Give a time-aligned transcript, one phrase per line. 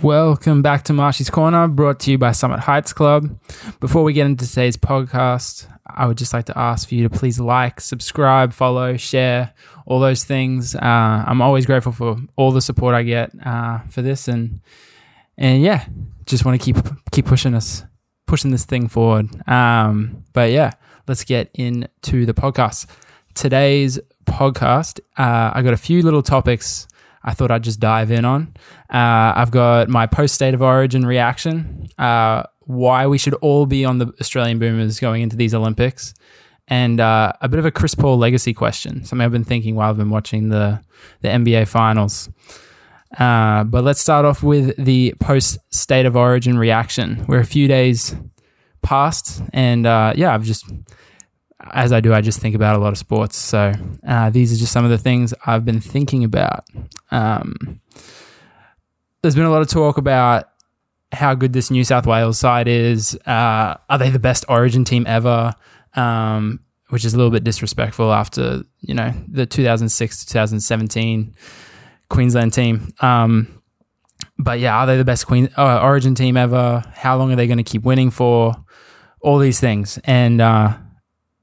[0.00, 3.38] Welcome back to Marshy's Corner, brought to you by Summit Heights Club.
[3.78, 7.10] Before we get into today's podcast, I would just like to ask for you to
[7.10, 9.52] please like, subscribe, follow, share,
[9.84, 10.74] all those things.
[10.74, 14.60] Uh, I'm always grateful for all the support I get uh, for this, and
[15.36, 15.84] and yeah,
[16.24, 17.84] just want to keep keep pushing us,
[18.26, 19.28] pushing this thing forward.
[19.46, 20.72] Um, but yeah,
[21.06, 22.86] let's get into the podcast.
[23.34, 26.88] Today's podcast, uh, I got a few little topics
[27.24, 28.54] I thought I'd just dive in on.
[28.90, 33.84] Uh, I've got my post state of origin reaction, uh, why we should all be
[33.84, 36.14] on the Australian Boomers going into these Olympics,
[36.68, 39.90] and uh, a bit of a Chris Paul legacy question, something I've been thinking while
[39.90, 40.80] I've been watching the,
[41.20, 42.28] the NBA finals.
[43.18, 47.24] Uh, but let's start off with the post state of origin reaction.
[47.28, 48.14] We're a few days
[48.82, 50.64] past, and uh, yeah, I've just
[51.72, 53.36] as I do, I just think about a lot of sports.
[53.36, 53.72] So
[54.06, 56.64] uh, these are just some of the things I've been thinking about.
[57.10, 57.80] Um,
[59.22, 60.48] there's been a lot of talk about
[61.12, 63.14] how good this New South Wales side is.
[63.26, 65.54] Uh, are they the best Origin team ever?
[65.94, 71.34] Um, which is a little bit disrespectful after you know the 2006 to 2017
[72.10, 72.92] Queensland team.
[73.00, 73.62] Um,
[74.38, 76.84] but yeah, are they the best Queen uh, Origin team ever?
[76.94, 78.54] How long are they going to keep winning for?
[79.20, 80.76] All these things, and uh,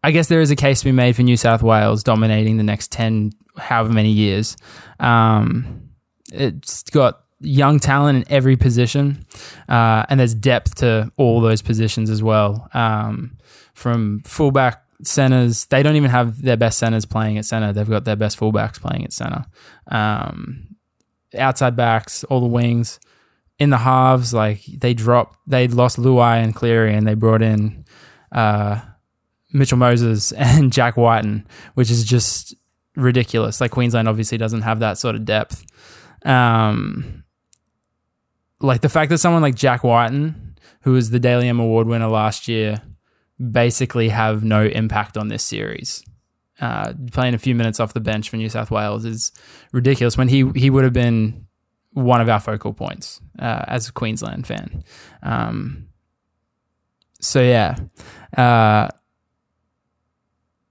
[0.03, 2.63] I guess there is a case to be made for New South Wales dominating the
[2.63, 4.55] next 10, however many years.
[4.99, 5.89] Um,
[6.31, 9.25] it's got young talent in every position,
[9.67, 12.69] uh, and there's depth to all those positions as well.
[12.73, 13.37] Um,
[13.73, 17.73] from fullback centers, they don't even have their best centers playing at center.
[17.73, 19.45] They've got their best fullbacks playing at center.
[19.87, 20.75] Um,
[21.37, 22.99] outside backs, all the wings.
[23.57, 27.83] In the halves, like they dropped, they lost Luai and Cleary, and they brought in
[28.31, 28.79] uh,
[29.51, 32.55] Mitchell Moses and Jack Wighton, which is just
[32.95, 33.61] ridiculous.
[33.61, 35.65] Like Queensland obviously doesn't have that sort of depth.
[36.25, 37.23] Um,
[38.61, 42.07] like the fact that someone like Jack Wighton, who was the Dally M Award winner
[42.07, 42.81] last year,
[43.51, 46.03] basically have no impact on this series.
[46.59, 49.31] Uh, playing a few minutes off the bench for New South Wales is
[49.71, 50.17] ridiculous.
[50.17, 51.47] When he he would have been
[51.93, 54.83] one of our focal points uh, as a Queensland fan.
[55.23, 55.87] Um,
[57.21, 57.77] so yeah,
[58.37, 58.89] uh,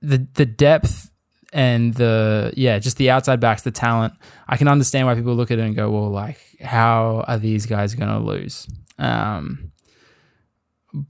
[0.00, 1.10] the the depth
[1.53, 4.14] and the yeah, just the outside backs, the talent.
[4.47, 7.66] I can understand why people look at it and go, well, like, how are these
[7.66, 8.66] guys going to lose?
[8.98, 9.72] Um,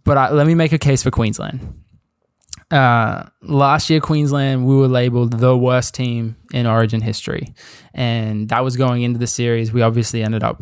[0.04, 1.82] but I, let me make a case for Queensland.
[2.70, 7.54] Uh, last year, Queensland, we were labeled the worst team in Origin history,
[7.94, 9.72] and that was going into the series.
[9.72, 10.60] We obviously ended up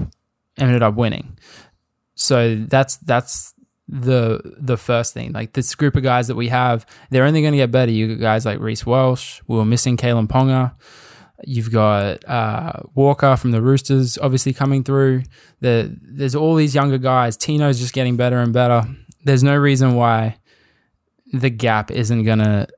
[0.58, 1.36] ended up winning.
[2.14, 3.54] So that's that's
[3.88, 5.32] the the first thing.
[5.32, 7.92] Like this group of guys that we have, they're only going to get better.
[7.92, 9.40] You got guys like Reece Walsh.
[9.46, 10.74] We were missing Kalyn Ponga.
[11.44, 15.22] You've got uh, Walker from the Roosters, obviously coming through.
[15.60, 17.36] The, there's all these younger guys.
[17.36, 18.82] Tino's just getting better and better.
[19.24, 20.38] There's no reason why
[21.32, 22.68] the gap isn't going to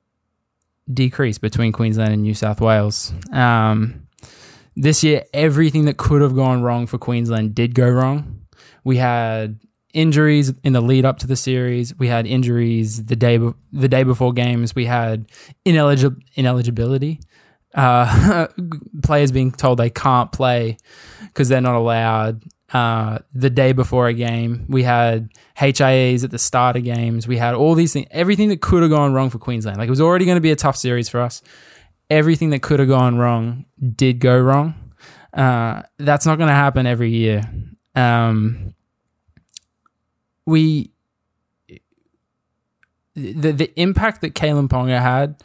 [0.93, 3.13] decrease between Queensland and New South Wales.
[3.33, 4.09] Um,
[4.75, 8.43] this year, everything that could have gone wrong for Queensland did go wrong.
[8.83, 9.61] We had
[9.95, 11.97] injuries in the lead up to the series.
[11.99, 14.75] We had injuries the day be- the day before games.
[14.75, 15.29] We had
[15.67, 17.21] inelig- ineligibility.
[17.75, 18.49] Uh,
[19.03, 20.77] players being told they can't play
[21.27, 22.43] because they're not allowed.
[22.73, 27.27] Uh, the day before a game, we had HIAs at the start of games.
[27.27, 29.79] We had all these things, everything that could have gone wrong for Queensland.
[29.79, 31.41] Like it was already going to be a tough series for us.
[32.11, 33.65] Everything that could have gone wrong
[33.97, 34.75] did go wrong.
[35.33, 37.43] Uh, that's not going to happen every year.
[37.95, 38.75] Um,
[40.49, 40.91] we
[43.15, 45.37] the the impact that Kalyn Ponga had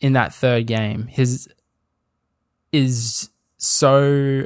[0.00, 1.48] in that third game his
[2.72, 4.44] is so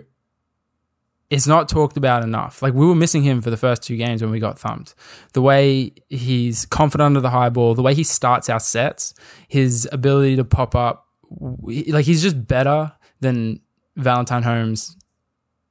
[1.29, 2.63] it's not talked about enough.
[2.63, 4.95] Like we were missing him for the first two games when we got thumped.
[5.33, 9.13] The way he's confident under the high ball, the way he starts our sets,
[9.49, 13.61] his ability to pop up, like he's just better than
[13.97, 14.97] Valentine Holmes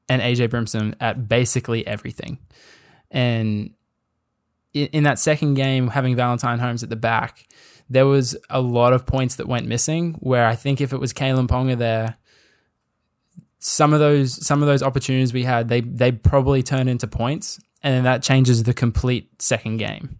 [0.09, 2.37] and AJ Brimson at basically everything.
[3.09, 3.74] And
[4.75, 7.47] in, that second game, having Valentine Holmes at the back,
[7.89, 10.13] there was a lot of points that went missing.
[10.19, 12.17] Where I think if it was Kalyn Ponga there,
[13.59, 17.59] some of those some of those opportunities we had, they they probably turn into points,
[17.83, 20.19] and then that changes the complete second game.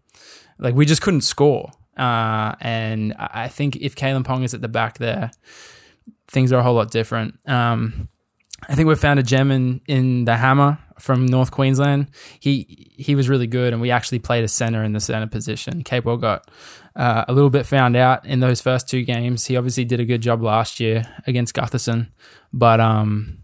[0.58, 4.68] Like we just couldn't score, uh, and I think if Kalyn Ponga is at the
[4.68, 5.32] back there,
[6.28, 7.38] things are a whole lot different.
[7.48, 8.10] Um,
[8.68, 12.08] I think we found a gem in in the hammer from North Queensland.
[12.40, 15.84] He he was really good, and we actually played a center in the center position.
[15.84, 16.50] Capewell got
[16.96, 19.46] uh, a little bit found out in those first two games.
[19.46, 22.10] He obviously did a good job last year against Gutherson,
[22.54, 23.40] but um,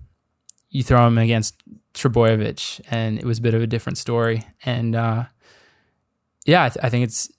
[0.69, 1.61] you throw him against
[1.93, 4.43] Trbojevic, and it was a bit of a different story.
[4.63, 5.25] And uh,
[6.45, 7.29] yeah, I, th- I, think it's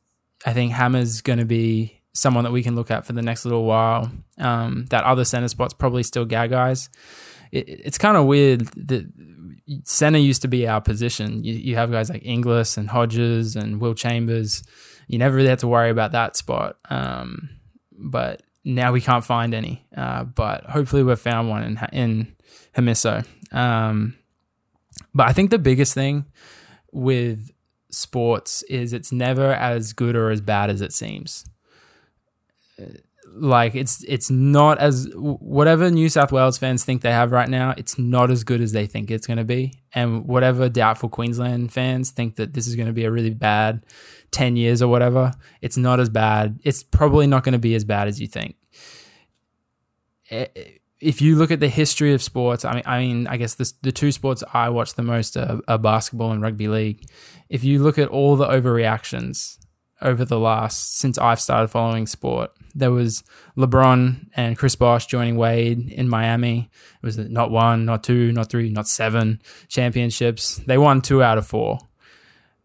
[0.45, 3.45] I think Hammer's going to be someone that we can look at for the next
[3.45, 4.13] little while.
[4.39, 6.91] Um, that other center spot's probably still Gagai's.
[7.53, 9.07] It, it's kind of weird that
[9.85, 11.45] center used to be our position.
[11.45, 14.63] You, you have guys like Inglis and Hodges and Will Chambers.
[15.07, 16.79] You never really had to worry about that spot.
[16.91, 17.51] Um,
[17.93, 19.87] but now we can't find any.
[19.97, 22.37] Uh, but hopefully we've found one in in
[22.77, 23.27] Hamiso.
[23.53, 24.17] Um,
[25.15, 26.27] but I think the biggest thing
[26.93, 27.51] with
[27.91, 31.45] sports is it's never as good or as bad as it seems.
[33.35, 37.75] Like it's it's not as whatever New South Wales fans think they have right now,
[37.77, 39.73] it's not as good as they think it's going to be.
[39.95, 43.85] And whatever doubtful Queensland fans think that this is going to be a really bad
[44.33, 46.59] 10 years or whatever, it's not as bad.
[46.63, 48.57] It's probably not going to be as bad as you think.
[50.31, 50.65] Eh, eh,
[51.01, 53.71] if you look at the history of sports, I mean, I mean, I guess the,
[53.83, 57.07] the two sports I watch the most are, are basketball and rugby league.
[57.49, 59.59] If you look at all the overreactions
[60.03, 63.23] over the last since I've started following sport, there was
[63.57, 66.71] LeBron and Chris Bosh joining Wade in Miami.
[67.03, 70.57] It was not one, not two, not three, not seven championships.
[70.67, 71.79] They won two out of four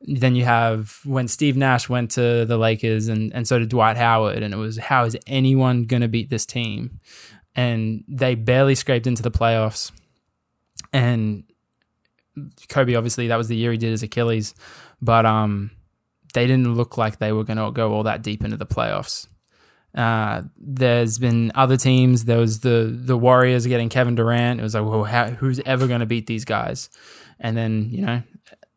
[0.01, 3.97] then you have when Steve Nash went to the Lakers and, and so did Dwight
[3.97, 6.99] Howard, and it was how is anyone going to beat this team?
[7.55, 9.91] And they barely scraped into the playoffs.
[10.93, 11.43] And
[12.69, 14.53] Kobe, obviously, that was the year he did his Achilles,
[15.01, 15.71] but um,
[16.33, 19.27] they didn't look like they were going to go all that deep into the playoffs.
[19.95, 22.25] Uh, there's been other teams.
[22.25, 24.59] There was the the Warriors getting Kevin Durant.
[24.59, 26.89] It was like, well, how, who's ever going to beat these guys?
[27.39, 28.21] And then you know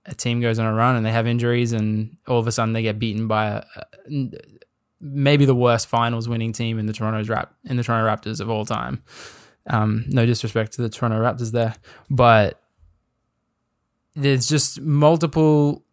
[0.06, 2.73] a team goes on a run and they have injuries, and all of a sudden
[2.73, 4.31] they get beaten by a, a,
[5.00, 8.49] maybe the worst finals winning team in the Toronto's rap in the Toronto Raptors of
[8.49, 9.02] all time.
[9.67, 11.75] Um, no disrespect to the Toronto Raptors there,
[12.08, 12.61] but
[14.17, 15.85] there's just multiple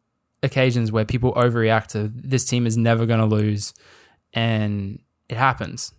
[0.43, 3.73] occasions where people overreact to this team is never going to lose,
[4.33, 4.99] and
[5.29, 5.93] it happens.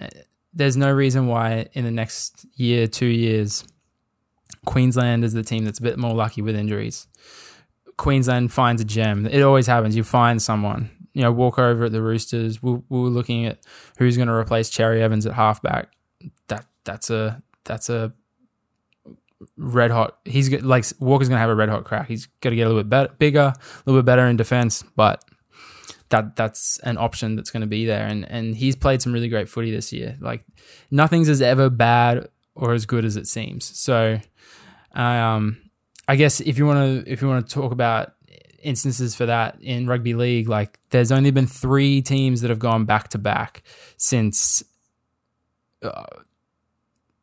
[0.00, 0.08] Uh,
[0.52, 3.64] there's no reason why in the next year, two years,
[4.66, 7.06] Queensland is the team that's a bit more lucky with injuries.
[7.96, 9.26] Queensland finds a gem.
[9.26, 9.96] It always happens.
[9.96, 10.90] You find someone.
[11.14, 12.62] You know, Walker at the Roosters.
[12.62, 13.58] We, we were looking at
[13.98, 15.92] who's going to replace Cherry Evans at halfback.
[16.48, 18.12] That that's a that's a
[19.56, 20.18] red hot.
[20.24, 22.08] He's like Walker's going to have a red hot crack.
[22.08, 24.82] He's got to get a little bit better, bigger, a little bit better in defense,
[24.96, 25.24] but
[26.10, 28.06] that that's an option that's going to be there.
[28.06, 30.16] And and he's played some really great footy this year.
[30.20, 30.44] Like
[30.90, 33.64] nothing's as ever bad or as good as it seems.
[33.78, 34.20] So
[34.94, 35.58] um,
[36.06, 38.12] I guess if you want to if you want to talk about
[38.62, 42.84] instances for that in rugby league, like there's only been three teams that have gone
[42.84, 43.62] back to back
[43.96, 44.62] since.
[45.82, 46.04] Uh,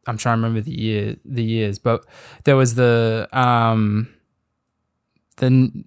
[0.08, 2.06] I'm trying to remember the year the years, but
[2.46, 4.14] there was the um,
[5.38, 5.86] the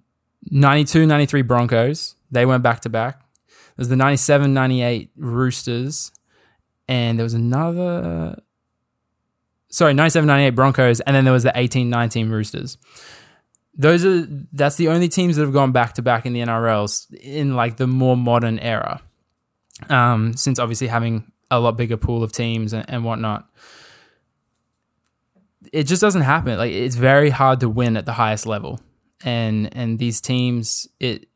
[0.49, 2.15] 92 93 Broncos.
[2.31, 3.19] They went back to back.
[3.49, 6.11] There was the 97 98 Roosters,
[6.87, 8.41] and there was another
[9.73, 12.77] sorry, 97 98 Broncos, and then there was the 18 19 Roosters.
[13.75, 17.11] Those are that's the only teams that have gone back to back in the NRLs
[17.15, 19.01] in like the more modern era.
[19.89, 23.49] Um, since obviously having a lot bigger pool of teams and, and whatnot.
[25.73, 26.57] It just doesn't happen.
[26.57, 28.79] Like it's very hard to win at the highest level.
[29.25, 31.27] And and these teams it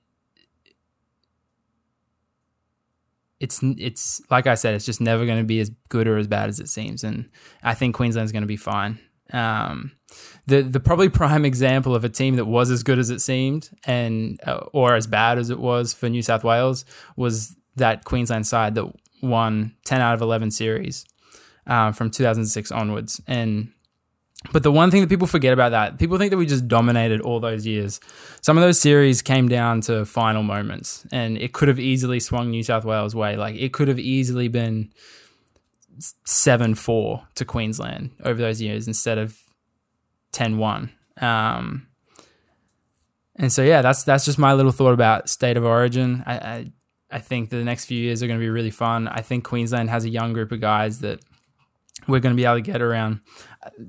[3.40, 6.28] it's it's like I said, it's just never going to be as good or as
[6.28, 7.30] bad as it seems, and
[7.64, 9.00] I think Queensland's going to be fine.
[9.32, 9.92] Um,
[10.48, 13.70] the the probably prime example of a team that was as good as it seemed
[13.86, 18.48] and uh, or as bad as it was for New South Wales was that Queensland
[18.48, 18.86] side that
[19.22, 21.06] won ten out of eleven series
[21.68, 23.72] uh, from 2006 onwards, and
[24.54, 27.22] but the one thing that people forget about that, people think that we just dominated
[27.22, 28.00] all those years.
[28.42, 32.52] Some of those series came down to final moments, and it could have easily swung
[32.52, 33.36] New South Wales' way.
[33.36, 34.94] Like it could have easily been
[36.26, 39.36] seven four to Queensland over those years instead of
[40.34, 40.92] 10-1.
[41.20, 41.88] Um,
[43.36, 46.24] and so yeah, that's that's just my little thought about state of origin.
[46.26, 46.72] I, I
[47.10, 49.08] I think the next few years are going to be really fun.
[49.08, 51.20] I think Queensland has a young group of guys that
[52.08, 53.22] we're going to be able to get around.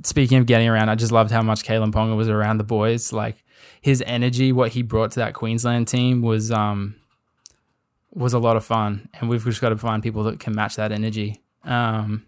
[0.03, 3.13] Speaking of getting around, I just loved how much Kalyn Ponga was around the boys.
[3.13, 3.45] Like
[3.81, 6.97] his energy, what he brought to that Queensland team was um
[8.13, 10.77] was a lot of fun, and we've just got to find people that can match
[10.77, 11.43] that energy.
[11.65, 12.27] Um,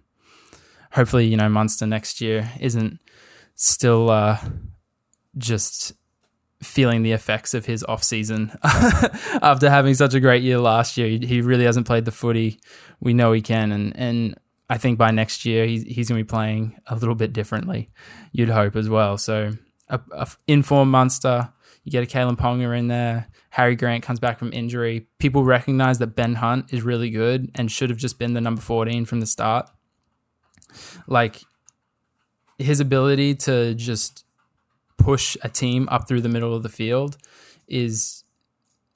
[0.92, 3.00] hopefully, you know, Munster next year isn't
[3.54, 4.38] still uh,
[5.38, 5.92] just
[6.62, 11.08] feeling the effects of his off season after having such a great year last year.
[11.08, 12.60] He, he really hasn't played the footy
[13.00, 14.38] we know he can, and and
[14.70, 17.90] I think by next year he's he's going to be playing a little bit differently.
[18.32, 19.18] You'd hope as well.
[19.18, 19.50] So
[19.88, 21.52] a, a informed Munster.
[21.82, 23.26] You get a Kalyn Ponga in there.
[23.50, 25.08] Harry Grant comes back from injury.
[25.18, 28.60] People recognize that Ben Hunt is really good and should have just been the number
[28.60, 29.68] 14 from the start.
[31.08, 31.40] Like
[32.58, 34.24] his ability to just
[34.98, 37.16] push a team up through the middle of the field
[37.66, 38.19] is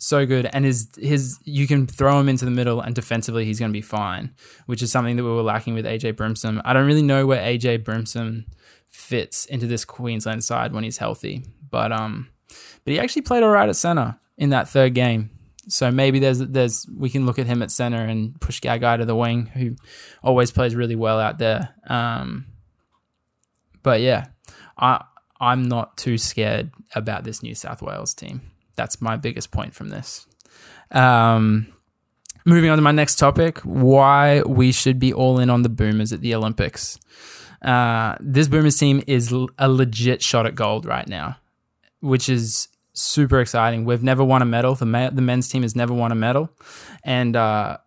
[0.04, 3.58] so good and his his you can throw him into the middle and defensively he's
[3.58, 4.34] going to be fine
[4.66, 6.61] which is something that we were lacking with AJ Brimson.
[6.64, 8.44] I don't really know where AJ Brimson
[8.88, 12.28] fits into this Queensland side when he's healthy but um
[12.84, 15.30] but he actually played all right at center in that third game
[15.66, 19.04] so maybe there's there's we can look at him at center and push Gagai to
[19.04, 19.76] the wing who
[20.23, 22.46] always plays really well out there um
[23.84, 24.26] but yeah,
[24.76, 25.04] I
[25.40, 28.40] I'm not too scared about this New South Wales team.
[28.76, 30.26] That's my biggest point from this.
[30.90, 31.66] Um,
[32.45, 36.12] moving on to my next topic: why we should be all in on the Boomers
[36.12, 36.99] at the Olympics.
[37.62, 41.38] Uh, this Boomers team is a legit shot at gold right now,
[42.00, 43.85] which is super exciting.
[43.85, 44.75] We've never won a medal.
[44.75, 46.50] The ma- the men's team has never won a medal,
[47.02, 47.78] and uh,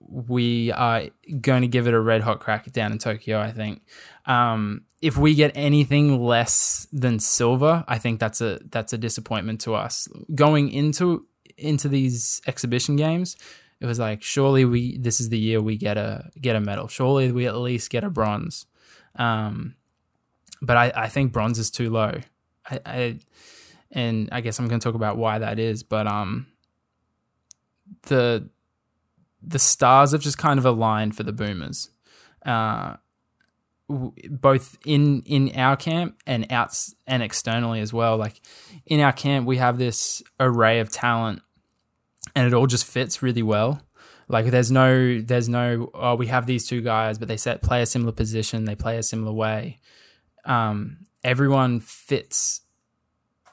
[0.00, 1.04] we are
[1.40, 3.40] going to give it a red hot crack down in Tokyo.
[3.40, 3.82] I think.
[4.26, 9.60] Um, if we get anything less than silver, I think that's a that's a disappointment
[9.60, 10.08] to us.
[10.34, 11.26] Going into
[11.58, 13.36] into these exhibition games,
[13.80, 16.88] it was like surely we this is the year we get a get a medal.
[16.88, 18.64] Surely we at least get a bronze.
[19.16, 19.74] Um,
[20.62, 22.20] but I, I think bronze is too low.
[22.70, 23.18] I, I
[23.90, 25.82] and I guess I'm going to talk about why that is.
[25.82, 26.46] But um,
[28.04, 28.48] the
[29.42, 31.90] the stars have just kind of aligned for the Boomers.
[32.46, 32.96] Uh,
[33.88, 36.76] both in in our camp and out
[37.06, 38.16] and externally as well.
[38.16, 38.40] Like
[38.86, 41.42] in our camp we have this array of talent
[42.34, 43.82] and it all just fits really well.
[44.28, 47.82] Like there's no there's no oh we have these two guys but they set play
[47.82, 49.80] a similar position they play a similar way.
[50.46, 52.62] Um, everyone fits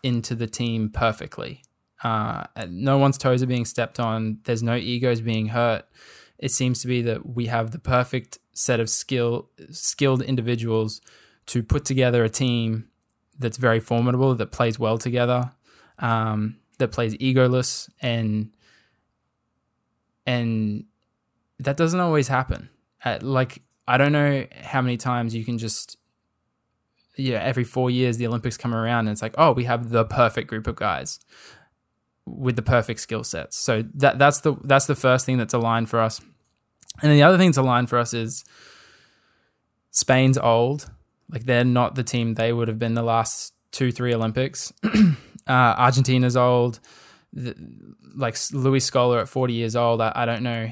[0.03, 1.63] into the team perfectly.
[2.03, 4.39] Uh, no one's toes are being stepped on.
[4.45, 5.85] There's no egos being hurt.
[6.39, 11.01] It seems to be that we have the perfect set of skill skilled individuals
[11.47, 12.87] to put together a team
[13.39, 15.51] that's very formidable, that plays well together,
[15.99, 18.51] um, that plays egoless, and
[20.25, 20.85] and
[21.59, 22.69] that doesn't always happen.
[23.03, 25.97] Uh, like I don't know how many times you can just
[27.17, 30.05] yeah every four years the Olympics come around and it's like oh we have the
[30.05, 31.19] perfect group of guys
[32.25, 33.57] with the perfect skill sets.
[33.57, 36.21] So that that's the that's the first thing that's aligned for us.
[37.01, 38.43] And the other thing to line for us is
[39.91, 40.89] Spain's old.
[41.29, 44.73] Like they're not the team they would have been the last two, three Olympics.
[44.83, 44.91] uh,
[45.47, 46.79] Argentina's old.
[47.33, 47.55] The,
[48.15, 50.69] like Luis Scola at 40 years old, I, I don't know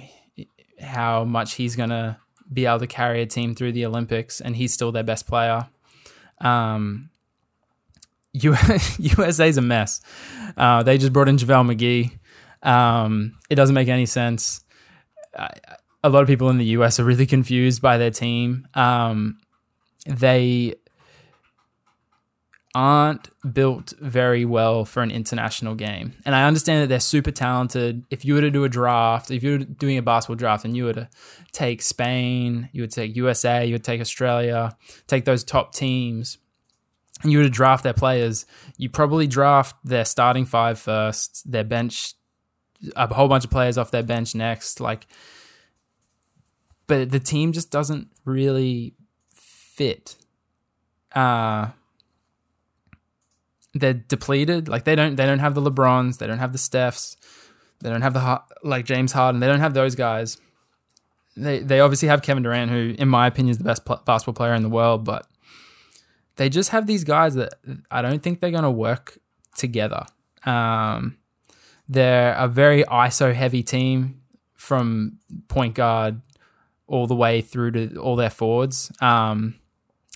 [0.82, 2.18] how much he's going to
[2.52, 5.70] be able to carry a team through the Olympics, and he's still their best player.
[6.42, 7.10] Um,
[8.34, 10.02] USA's a mess.
[10.58, 12.68] Uh, they just brought in JaVale McGee.
[12.68, 14.64] Um, it doesn't make any sense.
[15.38, 15.52] I,
[16.03, 18.68] a lot of people in the US are really confused by their team.
[18.74, 19.39] Um,
[20.06, 20.75] they
[22.75, 26.13] aren't built very well for an international game.
[26.25, 28.06] And I understand that they're super talented.
[28.12, 30.77] If you were to do a draft, if you were doing a basketball draft and
[30.77, 31.10] you were to
[31.51, 34.77] take Spain, you would take USA, you would take Australia,
[35.08, 36.38] take those top teams,
[37.24, 38.46] and you were to draft their players,
[38.77, 42.13] you probably draft their starting five first, their bench,
[42.96, 44.79] a whole bunch of players off their bench next.
[44.79, 45.08] Like,
[46.89, 48.96] but the team just doesn't really
[49.34, 50.17] fit.
[51.13, 51.69] Uh
[53.74, 54.67] they're depleted.
[54.67, 57.15] Like they don't they don't have the LeBrons, they don't have the Stephs,
[57.79, 59.39] they don't have the like James Harden.
[59.39, 60.38] They don't have those guys.
[61.38, 64.34] They they obviously have Kevin Durant, who in my opinion is the best pl- basketball
[64.34, 65.27] player in the world, but
[66.36, 67.53] they just have these guys that
[67.91, 69.17] I don't think they're going to work
[69.58, 70.05] together.
[70.46, 71.17] Um,
[71.88, 74.22] they're a very ISO heavy team
[74.55, 76.22] from point guard
[76.89, 78.91] all the way through to all their forwards.
[79.00, 79.55] Um,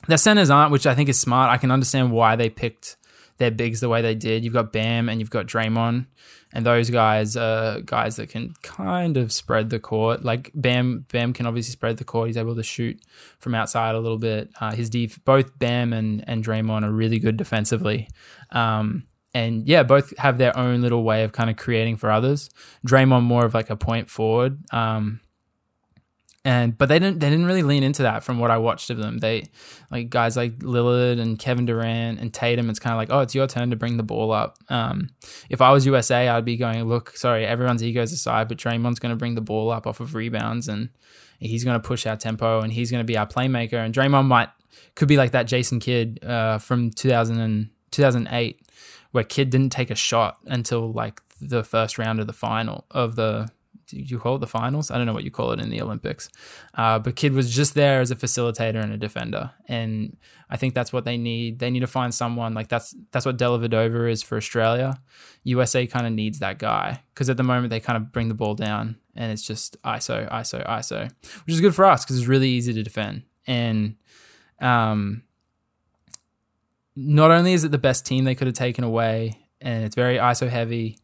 [0.08, 1.50] their centers aren't, which I think is smart.
[1.50, 2.98] I can understand why they picked
[3.38, 4.44] their bigs the way they did.
[4.44, 6.08] You've got Bam and you've got Draymond,
[6.51, 10.24] and those guys are guys that can kind of spread the court.
[10.24, 12.27] Like Bam, Bam can obviously spread the court.
[12.27, 13.00] He's able to shoot
[13.39, 14.50] from outside a little bit.
[14.60, 18.10] Uh, his def- both Bam and and Draymond are really good defensively.
[18.51, 19.03] Um,
[19.34, 22.50] and yeah, both have their own little way of kind of creating for others.
[22.86, 24.60] Draymond more of like a point forward.
[24.72, 25.22] Um,
[26.46, 28.98] and but they didn't they didn't really lean into that from what I watched of
[28.98, 29.20] them.
[29.20, 29.46] They
[29.92, 32.70] like guys like Lillard and Kevin Durant and Tatum.
[32.70, 34.58] It's kind of like oh, it's your turn to bring the ball up.
[34.70, 35.10] Um,
[35.50, 39.14] if I was USA, I'd be going look, sorry, everyone's egos aside, but Draymond's going
[39.14, 40.90] to bring the ball up off of rebounds and
[41.40, 43.74] he's going to push our tempo and he's going to be our playmaker.
[43.76, 44.50] And Draymond might
[44.96, 48.60] could be like that Jason Kidd uh, from 2000 and 2008
[49.12, 53.16] where Kidd didn't take a shot until like the first round of the final of
[53.16, 53.50] the
[53.94, 54.92] you call it the finals?
[54.92, 56.30] I don't know what you call it in the Olympics.
[56.74, 60.18] Uh, but Kidd was just there as a facilitator and a defender, and
[60.50, 61.60] I think that's what they need.
[61.60, 64.98] They need to find someone like that's that's what Dellavedova is for Australia.
[65.44, 68.34] USA kind of needs that guy because at the moment they kind of bring the
[68.34, 71.12] ball down and it's just ISO, ISO, ISO,
[71.46, 73.24] which is good for us because it's really easy to defend.
[73.46, 73.96] And
[74.60, 75.24] um,
[76.96, 80.18] not only is it the best team they could have taken away, and it's very
[80.18, 80.98] ISO heavy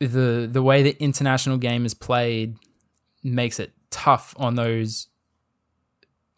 [0.00, 2.56] the the way the international game is played
[3.22, 5.08] makes it tough on those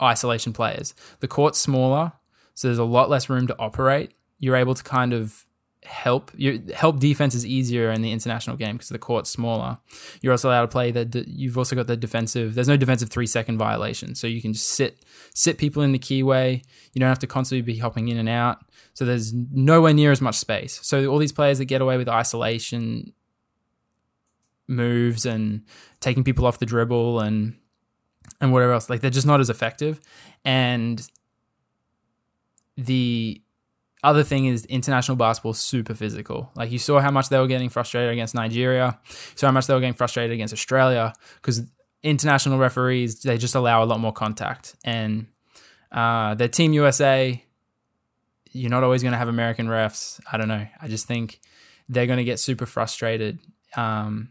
[0.03, 0.95] isolation players.
[1.21, 2.13] The court's smaller,
[2.55, 4.13] so there's a lot less room to operate.
[4.39, 5.45] You're able to kind of
[5.87, 9.79] help you help defense is easier in the international game because the court's smaller.
[10.21, 12.55] You're also allowed to play the you've also got the defensive.
[12.55, 15.99] There's no defensive three second violation, so you can just sit sit people in the
[15.99, 16.63] keyway.
[16.93, 18.59] You don't have to constantly be hopping in and out.
[18.95, 20.81] So there's nowhere near as much space.
[20.83, 23.13] So all these players that get away with isolation
[24.69, 25.63] moves and
[26.01, 27.57] taking people off the dribble and
[28.41, 28.91] and whatever else.
[28.91, 30.01] Like they're just not as effective.
[30.45, 31.07] And
[32.77, 33.41] the
[34.03, 36.51] other thing is international basketball super physical.
[36.55, 38.99] Like you saw how much they were getting frustrated against Nigeria,
[39.35, 41.63] so how much they were getting frustrated against Australia because
[42.03, 45.27] international referees they just allow a lot more contact and
[45.93, 47.43] uh, their team USA.
[48.53, 50.19] You're not always going to have American refs.
[50.31, 50.67] I don't know.
[50.81, 51.41] I just think
[51.91, 53.39] they're going to get super frustrated
[53.77, 54.31] um,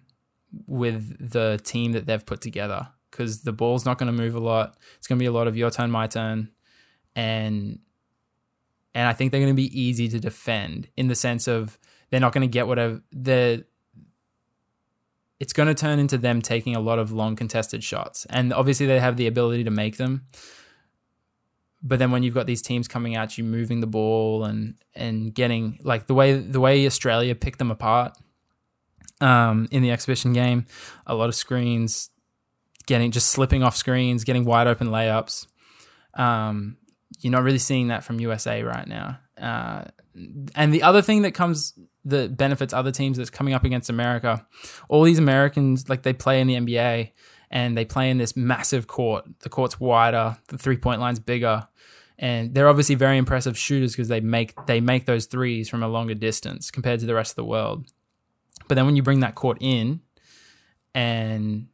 [0.68, 4.40] with the team that they've put together because the ball's not going to move a
[4.40, 4.76] lot.
[4.98, 6.50] It's going to be a lot of your turn, my turn,
[7.16, 7.80] and
[8.94, 12.20] and I think they're going to be easy to defend in the sense of they're
[12.20, 13.66] not going to get whatever the.
[15.40, 18.86] It's going to turn into them taking a lot of long contested shots, and obviously
[18.86, 20.26] they have the ability to make them.
[21.84, 25.34] But then when you've got these teams coming at you, moving the ball and and
[25.34, 28.18] getting like the way the way Australia picked them apart
[29.22, 30.66] um, in the exhibition game.
[31.06, 32.10] A lot of screens,
[32.86, 35.48] getting just slipping off screens, getting wide open layups.
[36.14, 36.78] Um,
[37.20, 39.20] you're not really seeing that from USA right now.
[39.40, 39.86] Uh,
[40.56, 41.74] and the other thing that comes
[42.06, 44.46] that benefits other teams that's coming up against America,
[44.90, 47.12] all these Americans like they play in the NBA
[47.52, 49.26] and they play in this massive court.
[49.40, 51.68] The court's wider, the three point line's bigger,
[52.18, 55.88] and they're obviously very impressive shooters because they make they make those threes from a
[55.88, 57.88] longer distance compared to the rest of the world.
[58.68, 60.02] But then when you bring that court in
[60.94, 61.68] and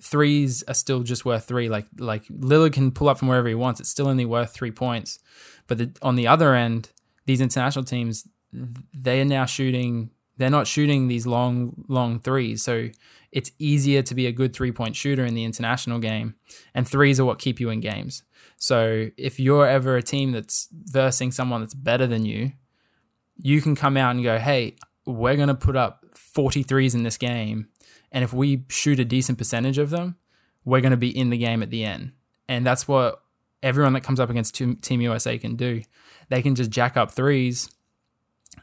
[0.00, 3.54] threes are still just worth three, like like Lillard can pull up from wherever he
[3.54, 5.18] wants, it's still only worth three points.
[5.66, 6.90] But the, on the other end,
[7.26, 8.26] these international teams,
[8.94, 10.10] they are now shooting.
[10.38, 12.62] They're not shooting these long, long threes.
[12.62, 12.88] So
[13.32, 16.34] it's easier to be a good three point shooter in the international game.
[16.74, 18.22] And threes are what keep you in games.
[18.58, 22.52] So if you're ever a team that's versing someone that's better than you,
[23.36, 26.05] you can come out and go, hey, we're going to put up
[26.36, 27.68] 43s in this game.
[28.12, 30.16] And if we shoot a decent percentage of them,
[30.64, 32.12] we're going to be in the game at the end.
[32.48, 33.22] And that's what
[33.62, 35.82] everyone that comes up against Team USA can do.
[36.28, 37.68] They can just jack up threes.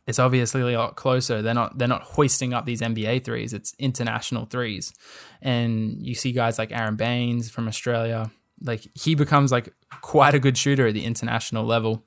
[0.07, 1.41] It's obviously a lot closer.
[1.41, 3.53] They're not they're not hoisting up these NBA threes.
[3.53, 4.93] It's international threes.
[5.41, 8.31] And you see guys like Aron Baynes from Australia,
[8.61, 12.03] like he becomes like quite a good shooter at the international level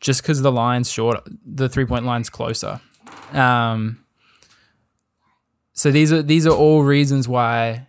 [0.00, 2.80] just because the line's short, the three point line's closer.
[3.32, 4.01] Um,
[5.82, 7.88] so these are these are all reasons why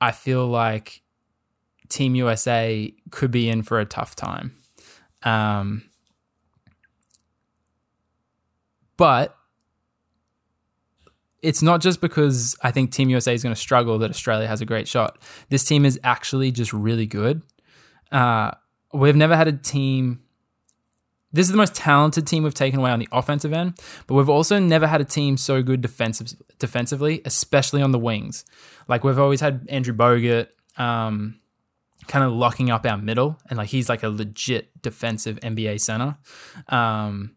[0.00, 1.02] I feel like
[1.90, 4.56] Team USA could be in for a tough time.
[5.22, 5.82] Um,
[8.96, 9.36] but
[11.42, 14.62] it's not just because I think Team USA is going to struggle that Australia has
[14.62, 15.18] a great shot.
[15.50, 17.42] This team is actually just really good.
[18.10, 18.52] Uh,
[18.94, 20.22] we've never had a team
[21.32, 24.28] this is the most talented team we've taken away on the offensive end, but we've
[24.28, 28.44] also never had a team so good defensive, defensively, especially on the wings.
[28.88, 31.38] Like we've always had Andrew Bogut um,
[32.08, 36.16] kind of locking up our middle, and like he's like a legit defensive NBA center,
[36.68, 37.36] um,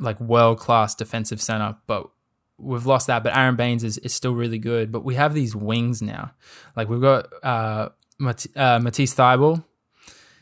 [0.00, 1.76] like world class defensive center.
[1.86, 2.08] But
[2.56, 3.22] we've lost that.
[3.22, 4.90] But Aron Baynes is, is still really good.
[4.90, 6.32] But we have these wings now.
[6.76, 9.62] Like we've got uh, Mat- uh, Matisse Thybulle.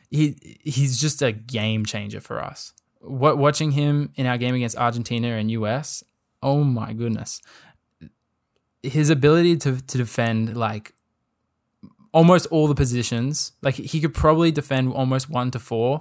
[0.09, 2.73] He he's just a game changer for us
[3.07, 6.03] what watching him in our game against Argentina and US,
[6.43, 7.41] oh my goodness.
[8.83, 10.95] His ability to to defend like
[12.13, 16.01] almost all the positions, like he could probably defend almost 1 to 4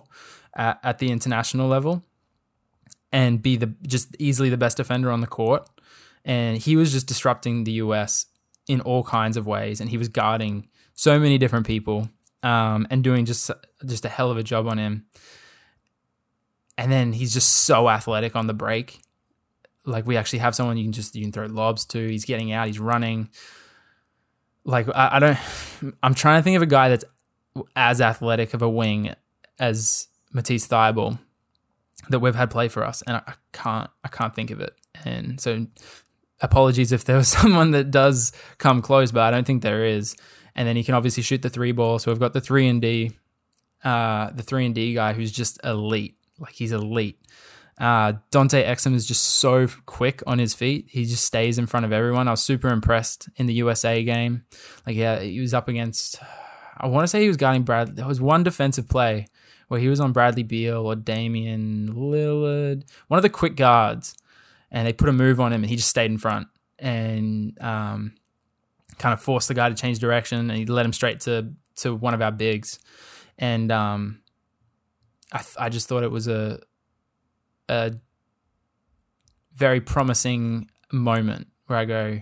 [0.56, 2.04] at, at the international level
[3.12, 5.68] and be the just easily the best defender on the court.
[6.24, 8.28] And he was just disrupting the US
[8.68, 12.10] in all kinds of ways and he was guarding so many different people
[12.44, 13.52] um, and doing just
[13.86, 15.06] just a hell of a job on him
[16.77, 18.99] and then he's just so athletic on the break.
[19.85, 22.07] Like we actually have someone you can just you can throw lobs to.
[22.07, 22.67] He's getting out.
[22.67, 23.29] He's running.
[24.63, 25.38] Like I, I don't.
[26.03, 27.05] I'm trying to think of a guy that's
[27.75, 29.13] as athletic of a wing
[29.59, 31.19] as Matisse Thybulle
[32.09, 33.89] that we've had play for us, and I, I can't.
[34.03, 34.73] I can't think of it.
[35.03, 35.67] And so,
[36.41, 40.15] apologies if there was someone that does come close, but I don't think there is.
[40.57, 41.99] And then he can obviously shoot the three ball.
[41.99, 43.11] So we've got the three and D,
[43.83, 46.15] uh, the three and D guy who's just elite.
[46.39, 47.19] Like he's elite.
[47.78, 50.88] Uh, Dante Exum is just so quick on his feet.
[50.89, 52.28] He just stays in front of everyone.
[52.28, 54.45] I was super impressed in the USA game.
[54.88, 56.19] Like, yeah, he was up against,
[56.78, 57.95] I want to say he was guarding Brad.
[57.98, 59.28] There was one defensive play
[59.67, 64.15] where he was on Bradley Beal or Damian Lillard, one of the quick guards,
[64.71, 66.48] and they put a move on him and he just stayed in front
[66.80, 68.13] and um,
[69.00, 71.93] kind of forced the guy to change direction and he led him straight to to
[71.93, 72.80] one of our bigs.
[73.38, 74.21] And um,
[75.31, 76.59] I, th- I just thought it was a
[77.67, 77.93] a
[79.55, 82.19] very promising moment where I go,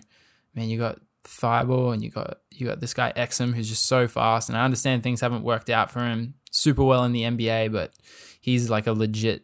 [0.55, 4.07] man, you got Thybulle and you got you got this guy Exum who's just so
[4.07, 7.71] fast, and I understand things haven't worked out for him super well in the NBA,
[7.71, 7.91] but
[8.39, 9.43] he's like a legit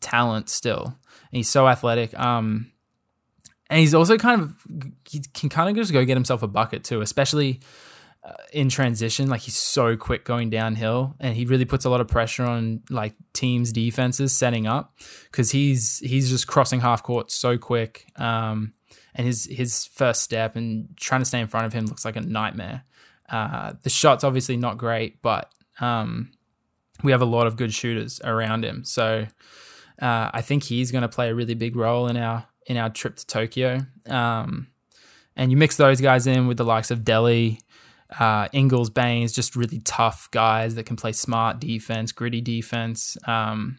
[0.00, 0.84] talent still.
[0.84, 2.18] And he's so athletic.
[2.18, 2.72] Um,
[3.70, 4.54] and he's also kind of
[5.08, 7.60] he can kind of just go get himself a bucket too, especially
[8.52, 9.28] in transition.
[9.28, 12.82] Like he's so quick going downhill, and he really puts a lot of pressure on
[12.90, 14.94] like teams' defenses setting up
[15.30, 18.06] because he's he's just crossing half court so quick.
[18.16, 18.74] Um,
[19.14, 22.16] and his his first step and trying to stay in front of him looks like
[22.16, 22.84] a nightmare.
[23.28, 26.30] Uh, the shot's obviously not great, but um,
[27.02, 28.84] we have a lot of good shooters around him.
[28.84, 29.26] So
[30.00, 32.90] uh, I think he's going to play a really big role in our in our
[32.90, 33.80] trip to Tokyo.
[34.06, 34.68] Um,
[35.36, 37.60] and you mix those guys in with the likes of Delly,
[38.18, 43.16] uh, Ingles, Baynes, just really tough guys that can play smart defense, gritty defense.
[43.26, 43.78] Um,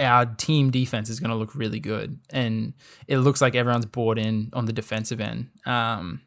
[0.00, 2.74] our team defense is going to look really good, and
[3.06, 5.50] it looks like everyone's bought in on the defensive end.
[5.66, 6.22] Um,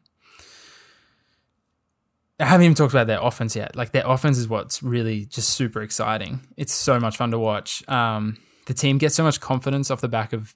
[2.40, 3.74] I haven't even talked about their offense yet.
[3.74, 6.40] Like their offense is what's really just super exciting.
[6.56, 7.86] It's so much fun to watch.
[7.88, 10.54] Um, the team gets so much confidence off the back of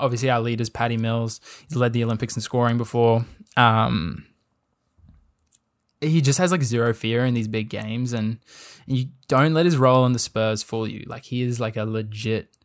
[0.00, 1.40] obviously our leaders, Patty Mills.
[1.68, 3.26] He's led the Olympics in scoring before.
[3.56, 4.24] Um,
[6.04, 8.38] he just has like zero fear in these big games, and
[8.86, 11.04] you don't let his role in the Spurs fool you.
[11.06, 12.56] Like he is like a legit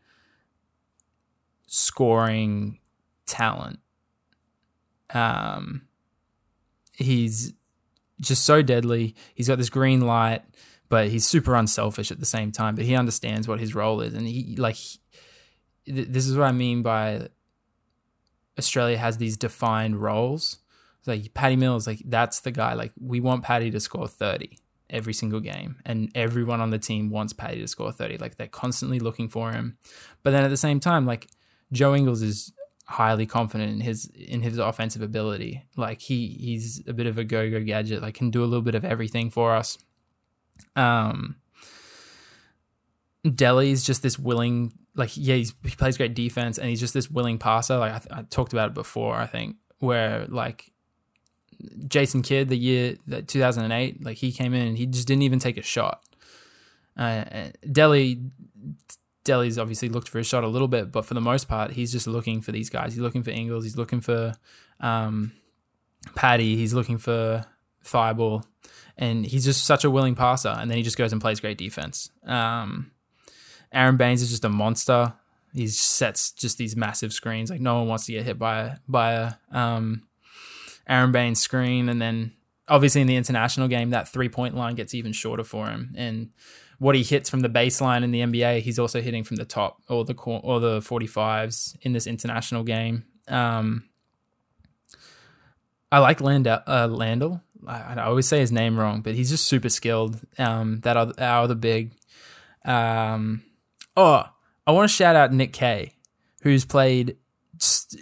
[1.68, 2.80] scoring
[3.26, 3.80] talent.
[5.12, 5.88] Um,
[6.94, 7.54] he's
[8.22, 9.16] just so deadly.
[9.34, 10.44] He's got this green light,
[10.90, 12.76] but he's super unselfish at the same time.
[12.76, 14.78] But he understands what his role is, and he like
[15.86, 17.30] this is what I mean by
[18.58, 20.60] Australia has these defined roles.
[21.06, 22.74] Like Patty Mills, like that's the guy.
[22.74, 24.58] Like we want Patty to score thirty
[24.90, 28.18] every single game, and everyone on the team wants Patty to score thirty.
[28.18, 29.78] Like they're constantly looking for him,
[30.24, 31.28] but then at the same time, like
[31.72, 32.52] Joe Ingles is
[32.86, 35.64] highly confident in his in his offensive ability.
[35.76, 38.02] Like he he's a bit of a go go gadget.
[38.02, 39.78] Like can do a little bit of everything for us.
[40.76, 41.38] Um,
[43.36, 47.38] Delly's just this willing like yeah he plays great defense and he's just this willing
[47.38, 50.72] passer like I, th- I, talked about it before i think where like
[51.88, 55.40] jason kidd the year that 2008 like he came in and he just didn't even
[55.40, 56.02] take a shot.
[56.98, 57.24] Uh,
[57.66, 58.30] delly
[59.24, 61.92] delly's obviously looked for a shot a little bit but for the most part he's
[61.92, 62.94] just looking for these guys.
[62.94, 63.64] He's looking for ingles.
[63.64, 64.34] He's looking for
[64.80, 65.34] um,
[66.16, 67.46] patty he's looking for
[67.84, 68.44] Thybulle
[68.98, 71.58] and he's just such a willing passer and then he just goes and plays great
[71.58, 72.10] defense.
[72.26, 72.92] Um,
[73.72, 75.14] Aron Baynes is just a monster.
[75.54, 77.50] He sets just these massive screens.
[77.50, 80.04] Like no one wants to get hit by a by a um,
[80.90, 81.88] Aron Baynes screen.
[81.88, 82.34] And then
[82.68, 85.94] obviously in the international game, that three point line gets even shorter for him.
[85.96, 86.32] And
[86.80, 89.82] what he hits from the baseline in the NBA, he's also hitting from the top
[89.88, 93.06] or the or the 45s in this international game.
[93.28, 93.86] Um,
[95.92, 96.64] I like Landell.
[96.68, 97.42] Uh, Landell.
[97.68, 100.20] I, I, always say his name wrong, but he's just super skilled.
[100.38, 101.94] Um, that our other big.
[102.64, 103.44] Um,
[104.02, 104.24] Oh,
[104.66, 105.92] I want to shout out Nick Kay,
[106.42, 107.18] who's played.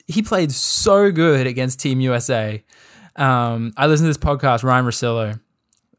[0.08, 2.64] He played so good against Team USA.
[3.16, 5.40] Um, I listen to this podcast, Ryan Russillo,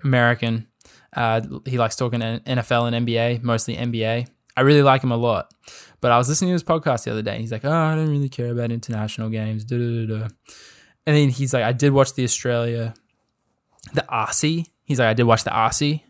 [0.05, 0.68] American.
[1.12, 4.29] Uh, he likes talking NFL and NBA, mostly NBA.
[4.57, 5.53] I really like him a lot.
[6.01, 7.33] But I was listening to his podcast the other day.
[7.33, 10.31] and he's like, "Oh, I don't really care about international games." And
[11.05, 12.94] then he's like, "I did watch the Australia,
[13.94, 16.03] the Aussie." He's like, "I did watch the Aussie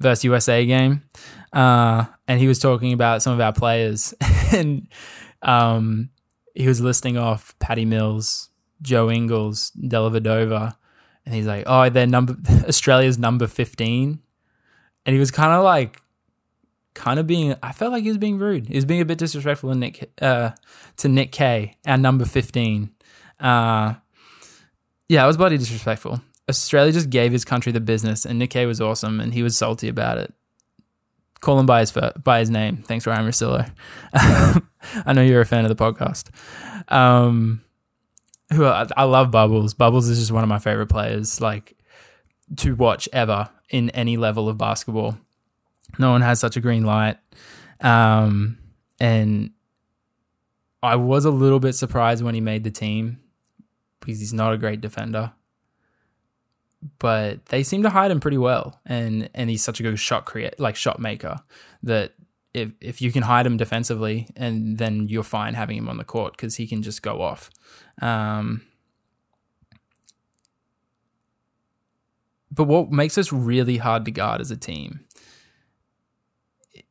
[0.00, 1.02] versus USA game."
[1.52, 4.12] Uh, and he was talking about some of our players,
[4.52, 4.88] and
[5.42, 6.10] um,
[6.54, 10.76] he was listing off Patty Mills, Joe Ingles, Dellavedova,
[11.26, 12.36] and he's like, "Oh, they're number
[12.68, 14.20] Australia's number 15,"
[15.06, 16.00] and he was kind of like
[16.94, 17.54] kind of being.
[17.62, 18.68] I felt like he was being rude.
[18.68, 20.50] He was being a bit disrespectful to Nick uh,
[20.98, 22.90] to Nick Kay, our number fifteen.
[23.40, 23.94] Uh,
[25.08, 26.20] yeah, it was bloody disrespectful.
[26.48, 29.56] Australia just gave his country the business, and Nick Kay was awesome, and he was
[29.56, 30.32] salty about it.
[31.40, 32.78] Call him by his by his name.
[32.78, 33.70] Thanks, Ryan Russillo.
[35.06, 36.28] I know you're a fan of the podcast.
[36.92, 37.62] Um,
[38.52, 39.74] who I, I love Bubbles.
[39.74, 41.76] Bubbles is just one of my favorite players, like
[42.56, 45.18] to watch ever in any level of basketball.
[45.98, 47.18] No one has such a green light.
[47.80, 48.58] Um,
[49.00, 49.50] and
[50.82, 53.20] I was a little bit surprised when he made the team
[54.00, 55.32] because he's not a great defender.
[56.98, 60.26] But they seem to hide him pretty well, and and he's such a good shot
[60.26, 61.40] create like shot maker
[61.82, 62.12] that
[62.54, 66.04] if if you can hide him defensively, and then you're fine having him on the
[66.04, 67.50] court because he can just go off.
[68.00, 68.62] Um,
[72.50, 75.04] but what makes us really hard to guard as a team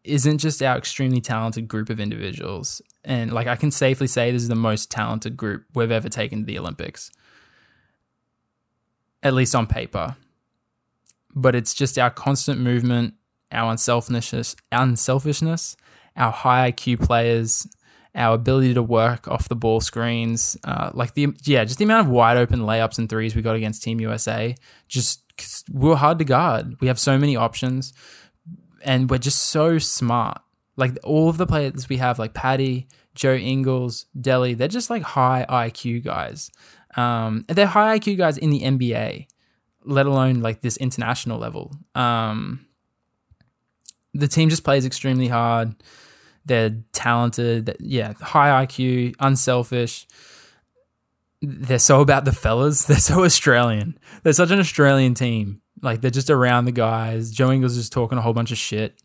[0.03, 2.81] isn't just our extremely talented group of individuals.
[3.03, 6.39] And like I can safely say this is the most talented group we've ever taken
[6.39, 7.11] to the Olympics.
[9.21, 10.17] At least on paper.
[11.33, 13.13] But it's just our constant movement,
[13.53, 15.77] our unselfishness, unselfishness,
[16.15, 17.67] our high IQ players,
[18.15, 22.07] our ability to work off the ball screens, uh, like the yeah, just the amount
[22.07, 24.55] of wide open layups and threes we got against Team USA.
[24.87, 25.21] Just
[25.71, 26.79] we are hard to guard.
[26.79, 27.93] We have so many options
[28.83, 30.41] and we're just so smart.
[30.75, 35.03] Like all of the players we have, like Patty, Joe Ingles, Delly, they're just like
[35.03, 36.51] high IQ guys.
[36.95, 39.27] Um, they're high IQ guys in the NBA,
[39.83, 41.75] let alone like this international level.
[41.95, 42.65] Um,
[44.13, 45.75] the team just plays extremely hard.
[46.45, 47.75] They're talented.
[47.79, 50.07] Yeah, high IQ, unselfish.
[51.41, 52.83] They're so about the fellas.
[52.85, 53.97] They're so Australian.
[54.23, 55.61] They're such an Australian team.
[55.81, 57.31] Like they're just around the guys.
[57.31, 58.97] Joe Ingles is talking a whole bunch of shit.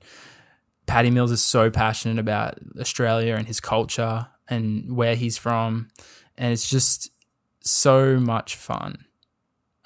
[0.87, 5.89] Patty Mills is so passionate about Australia and his culture and where he's from,
[6.39, 7.11] and it's just
[7.61, 9.05] so much fun.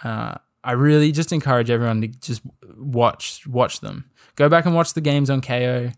[0.04, 2.42] Uh, I really just encourage everyone to just
[2.76, 4.10] watch watch them.
[4.36, 5.94] Go back and watch the games on Kayo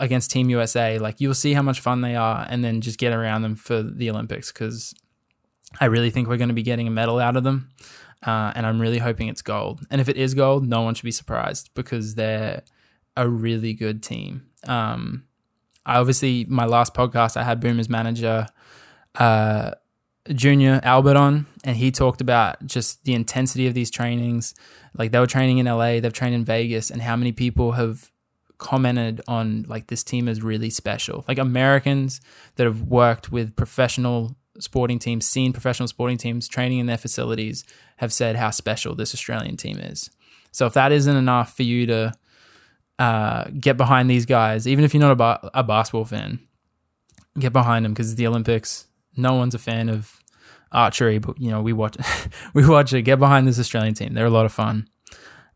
[0.00, 0.98] against Team USA.
[0.98, 3.82] Like you'll see how much fun they are, and then just get around them for
[3.82, 4.94] the Olympics because
[5.80, 7.70] I really think we're going to be getting a medal out of them.
[8.26, 9.86] Uh, and I'm really hoping it's gold.
[9.90, 12.62] And if it is gold, no one should be surprised because they're
[13.16, 14.46] a really good team.
[14.66, 15.24] Um,
[15.84, 18.48] I obviously my last podcast I had Boomers manager
[19.14, 19.72] uh,
[20.32, 24.54] Junior Albert on, and he talked about just the intensity of these trainings.
[24.96, 28.12] Like they were training in LA, they've trained in Vegas, and how many people have
[28.58, 31.24] commented on like this team is really special.
[31.26, 32.20] Like Americans
[32.54, 37.64] that have worked with professional sporting teams, seen professional sporting teams training in their facilities,
[37.96, 40.08] have said how special this Australian team is.
[40.52, 42.12] So if that isn't enough for you to
[43.00, 46.38] uh, get behind these guys, even if you're not a, ba- a basketball fan,
[47.40, 48.86] get behind them because it's the Olympics.
[49.16, 50.20] No one's a fan of
[50.72, 51.96] archery, but you know we watch
[52.54, 53.02] we watch it.
[53.02, 54.88] Get behind this Australian team; they're a lot of fun.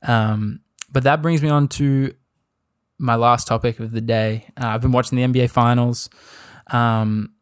[0.02, 2.14] Um, but that brings me on to
[2.98, 4.46] my last topic of the day.
[4.60, 6.10] Uh, I've been watching the NBA Finals.
[6.70, 7.34] Um,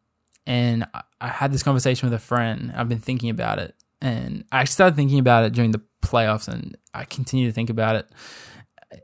[0.49, 0.87] and
[1.21, 2.73] I had this conversation with a friend.
[2.75, 6.75] I've been thinking about it, and I started thinking about it during the playoffs, and
[6.93, 8.07] I continue to think about it.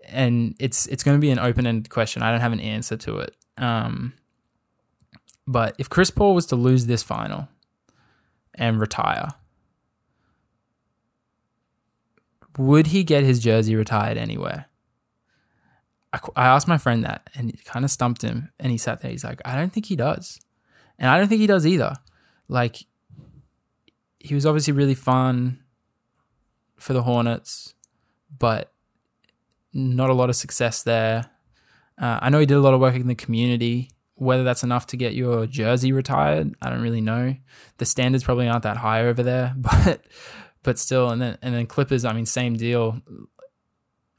[0.09, 2.23] And it's it's going to be an open ended question.
[2.23, 3.35] I don't have an answer to it.
[3.57, 4.13] Um,
[5.45, 7.47] but if Chris Paul was to lose this final
[8.55, 9.29] and retire,
[12.57, 14.65] would he get his jersey retired anywhere?
[16.13, 18.49] I, I asked my friend that, and it kind of stumped him.
[18.59, 19.11] And he sat there.
[19.11, 20.39] He's like, I don't think he does.
[20.97, 21.95] And I don't think he does either.
[22.47, 22.85] Like,
[24.19, 25.59] he was obviously really fun
[26.77, 27.73] for the Hornets,
[28.37, 28.71] but
[29.73, 31.29] not a lot of success there.
[31.97, 33.89] Uh, I know he did a lot of work in the community.
[34.15, 37.35] Whether that's enough to get your jersey retired, I don't really know.
[37.77, 40.01] The standards probably aren't that high over there, but
[40.63, 41.09] but still.
[41.09, 43.01] And then and then Clippers, I mean, same deal.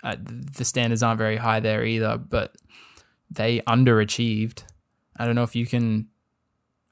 [0.02, 2.54] Uh, the standards aren't very high there either, but
[3.30, 4.62] they underachieved.
[5.16, 6.08] I don't know if you can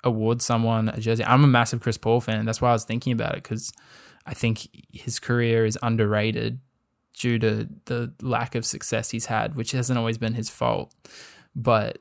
[0.03, 1.25] award someone a jersey.
[1.25, 2.45] I'm a massive Chris Paul fan.
[2.45, 3.73] That's why I was thinking about it because
[4.27, 6.61] I think his career is underrated
[7.19, 10.95] due to the lack of success he's had, which hasn't always been his fault.
[11.55, 11.99] But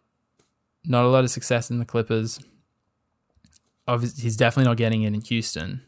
[0.86, 2.40] not a lot of success in the Clippers.
[3.88, 5.82] Obviously, he's definitely not getting it in Houston.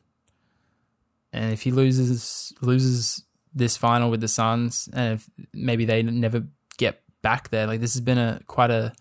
[1.34, 6.44] And if he loses loses this final with the Suns, and if maybe they never
[6.78, 8.94] get back there, like this has been a quite a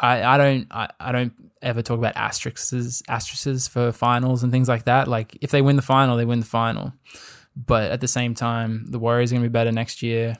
[0.00, 4.68] I, I don't I, I don't ever talk about asterisks asterisks for finals and things
[4.68, 5.08] like that.
[5.08, 6.92] Like if they win the final, they win the final.
[7.56, 10.38] But at the same time, the Warriors are going to be better next year.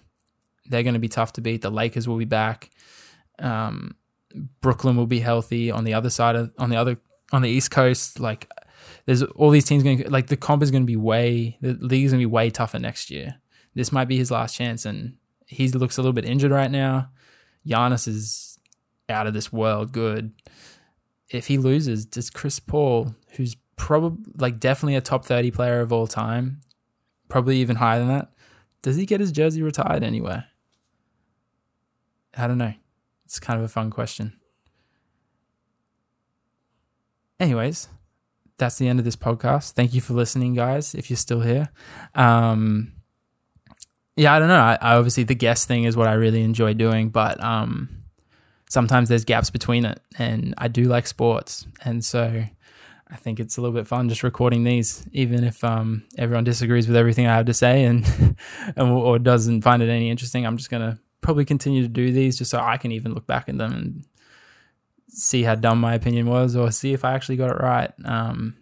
[0.68, 1.62] they're going to be tough to beat.
[1.62, 2.70] The Lakers will be back.
[3.38, 3.94] Um,
[4.60, 6.98] Brooklyn will be healthy on the other side of on the other
[7.32, 8.20] on the East Coast.
[8.20, 8.50] Like
[9.06, 10.04] there's all these teams going.
[10.08, 12.50] Like the comp is going to be way the league is going to be way
[12.50, 13.36] tougher next year.
[13.74, 17.10] This might be his last chance, and he looks a little bit injured right now.
[17.66, 18.58] Giannis is
[19.08, 20.34] out of this world good.
[21.30, 25.92] If he loses, does Chris Paul, who's probably like definitely a top 30 player of
[25.92, 26.62] all time,
[27.28, 28.32] probably even higher than that,
[28.82, 30.46] does he get his jersey retired anywhere?
[32.36, 32.74] I don't know.
[33.28, 34.32] It's kind of a fun question.
[37.38, 37.88] Anyways,
[38.56, 39.72] that's the end of this podcast.
[39.72, 41.68] Thank you for listening, guys, if you're still here.
[42.14, 42.94] Um,
[44.16, 44.56] yeah, I don't know.
[44.56, 47.90] I, I, obviously the guest thing is what I really enjoy doing, but um,
[48.70, 52.44] sometimes there's gaps between it, and I do like sports, and so
[53.10, 56.88] I think it's a little bit fun just recording these, even if um, everyone disagrees
[56.88, 58.06] with everything I have to say and,
[58.74, 60.46] and or doesn't find it any interesting.
[60.46, 63.48] I'm just gonna probably continue to do these just so I can even look back
[63.48, 64.04] at them and
[65.08, 67.90] see how dumb my opinion was, or see if I actually got it right.
[68.04, 68.56] Um,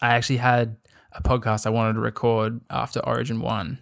[0.00, 0.76] I actually had
[1.12, 3.78] a podcast I wanted to record after Origin One,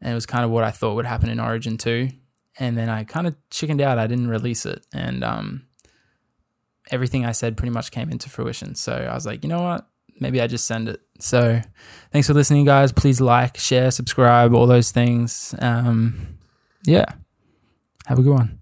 [0.00, 2.08] and it was kind of what I thought would happen in Origin Two,
[2.58, 3.98] and then I kind of chickened out.
[3.98, 5.66] I didn't release it, and um,
[6.90, 8.74] everything I said pretty much came into fruition.
[8.74, 9.86] So I was like, you know what?
[10.20, 11.00] Maybe I just send it.
[11.18, 11.60] So
[12.12, 12.92] thanks for listening, guys.
[12.92, 15.54] Please like, share, subscribe, all those things.
[15.58, 16.38] Um,
[16.84, 17.06] yeah.
[18.06, 18.60] Have a good one.